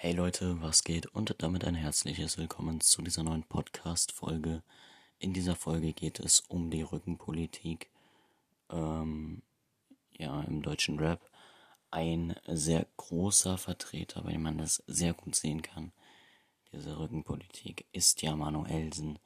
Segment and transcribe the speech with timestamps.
[0.00, 1.06] Hey Leute, was geht?
[1.06, 4.62] Und damit ein herzliches Willkommen zu dieser neuen Podcast-Folge.
[5.18, 7.90] In dieser Folge geht es um die Rückenpolitik
[8.70, 9.42] ähm,
[10.12, 11.28] ja, im deutschen Rap.
[11.90, 15.90] Ein sehr großer Vertreter, bei dem man das sehr gut sehen kann,
[16.70, 19.18] diese Rückenpolitik, ist ja Manuelsen,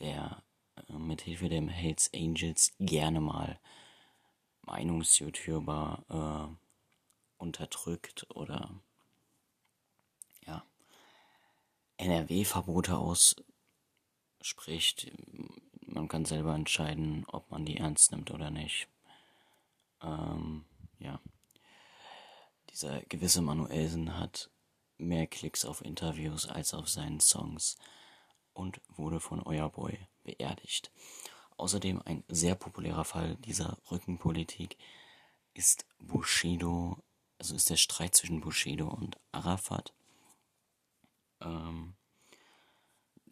[0.00, 0.42] der
[0.88, 3.60] äh, mit Hilfe der Hells Angels gerne mal
[4.62, 8.82] Meinungs-YouTuber äh, unterdrückt oder
[10.46, 10.64] ja,
[12.02, 15.12] NRW-Verbote ausspricht.
[15.86, 18.88] Man kann selber entscheiden, ob man die ernst nimmt oder nicht.
[20.02, 20.64] Ähm,
[20.98, 21.20] ja.
[22.70, 24.50] Dieser gewisse Manuelsen hat
[24.98, 27.76] mehr Klicks auf Interviews als auf seinen Songs
[28.52, 30.90] und wurde von Euer Boy beerdigt.
[31.56, 34.76] Außerdem ein sehr populärer Fall dieser Rückenpolitik
[35.54, 36.98] ist Bushido,
[37.38, 39.92] also ist der Streit zwischen Bushido und Arafat
[41.44, 41.94] ähm,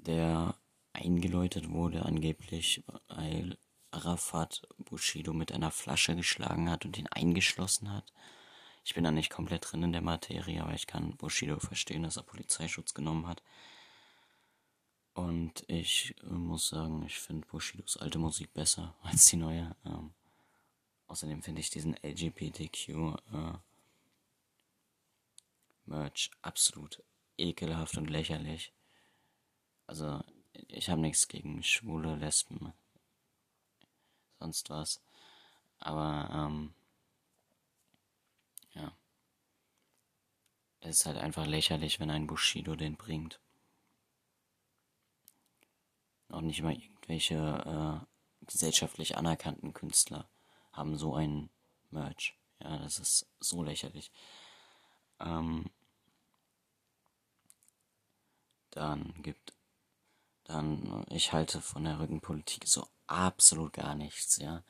[0.07, 0.55] der
[0.93, 3.57] eingeläutet wurde angeblich, weil
[3.91, 8.13] Arafat Bushido mit einer Flasche geschlagen hat und ihn eingeschlossen hat.
[8.85, 12.17] Ich bin da nicht komplett drin in der Materie, aber ich kann Bushido verstehen, dass
[12.17, 13.43] er Polizeischutz genommen hat.
[15.15, 19.77] Und ich äh, muss sagen, ich finde Bushidos alte Musik besser als die neue.
[19.85, 20.13] Ähm,
[21.09, 23.59] außerdem finde ich diesen LGBTQ äh,
[25.87, 27.03] Merch absolut
[27.37, 28.73] ekelhaft und lächerlich.
[29.91, 30.23] Also,
[30.69, 32.73] ich habe nichts gegen schwule Lesben,
[34.39, 35.03] sonst was.
[35.81, 36.73] Aber, ähm,
[38.75, 38.97] ja.
[40.79, 43.41] Es ist halt einfach lächerlich, wenn ein Bushido den bringt.
[46.29, 47.35] Auch nicht mal irgendwelche
[48.05, 50.31] äh, gesellschaftlich anerkannten Künstler
[50.73, 51.51] haben so ein
[51.91, 52.37] Merch.
[52.61, 54.13] Ja, das ist so lächerlich.
[55.19, 55.69] Ähm,
[58.71, 59.53] dann gibt,
[60.51, 64.63] dann, ich halte von der Rückenpolitik so absolut gar nichts, ja.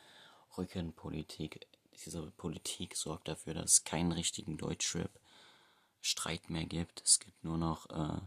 [0.56, 1.66] Rückenpolitik,
[2.04, 5.10] diese Politik sorgt dafür, dass es keinen richtigen Deutschrap
[6.00, 7.02] Streit mehr gibt.
[7.02, 8.20] Es gibt nur noch, äh,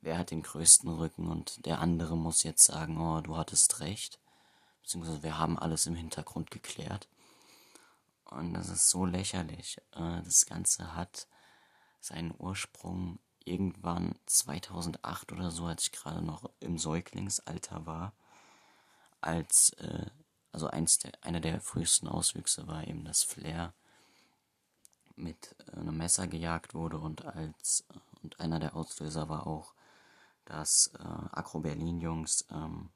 [0.00, 4.18] wer hat den größten Rücken und der andere muss jetzt sagen, oh, du hattest recht.
[4.82, 7.08] Beziehungsweise wir haben alles im Hintergrund geklärt.
[8.24, 9.78] Und das ist so lächerlich.
[9.92, 11.26] Äh, das Ganze hat
[12.00, 18.12] seinen Ursprung irgendwann 2008 oder so, als ich gerade noch im Säuglingsalter war,
[19.20, 20.06] als, äh,
[20.52, 23.72] also eins der, einer der frühesten Auswüchse war eben, dass Flair
[25.16, 27.84] mit äh, einem Messer gejagt wurde und als,
[28.22, 29.74] und einer der Auslöser war auch,
[30.44, 31.02] dass äh,
[31.32, 32.90] Agro Berlin Jungs ähm,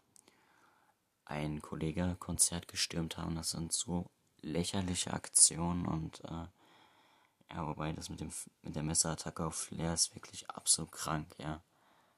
[1.25, 3.37] ein Kollege-Konzert gestürmt haben.
[3.37, 4.11] Das sind so
[4.43, 6.47] lächerliche Aktionen und äh,
[7.51, 8.33] ja, wobei das mit dem
[8.63, 11.63] mit der Messerattacke auf Flair ist wirklich absolut krank, ja.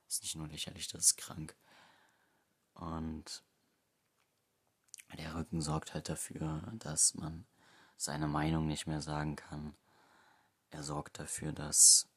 [0.09, 1.56] Ist nicht nur lächerlich, das ist krank.
[2.75, 3.42] Und
[5.19, 7.47] der Rücken sorgt halt dafür, dass man
[7.97, 9.75] seine Meinung nicht mehr sagen kann.
[10.70, 12.09] Er sorgt dafür, dass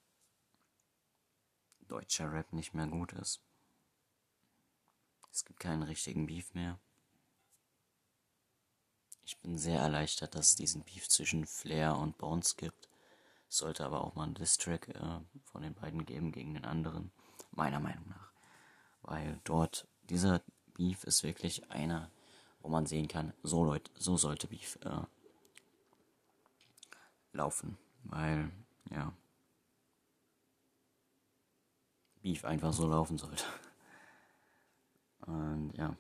[1.88, 3.42] deutscher Rap nicht mehr gut ist.
[5.32, 6.80] Es gibt keinen richtigen Beef mehr.
[9.24, 12.89] Ich bin sehr erleichtert, dass es diesen Beef zwischen Flair und Bones gibt.
[13.50, 17.12] Es sollte aber auch mal ein Distrack äh, von den beiden geben gegen den anderen,
[17.52, 18.32] meiner Meinung nach.
[19.02, 20.42] Weil dort, dieser
[20.76, 22.12] Beef ist wirklich einer,
[22.62, 25.02] wo man sehen kann, so, Leut, so sollte Beef äh,
[27.34, 27.78] laufen.
[28.04, 28.52] Weil,
[28.92, 29.14] ja,
[32.22, 33.46] Beef einfach so laufen sollte.
[35.22, 35.96] Und ja.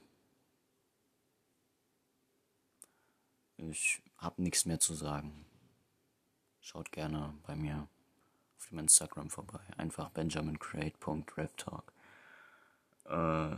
[3.57, 5.48] Ich habe nichts mehr zu sagen.
[6.71, 7.87] Schaut gerne bei mir
[8.55, 9.59] auf dem Instagram vorbei.
[9.77, 11.91] Einfach benjamincrate.raptalk.
[13.05, 13.57] Äh,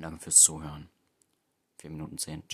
[0.00, 0.88] danke fürs Zuhören.
[1.78, 2.42] 4 Minuten 10.
[2.42, 2.48] Ciao.